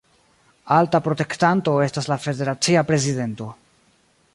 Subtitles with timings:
[0.75, 3.55] Alta protektanto estas la federacia prezidento.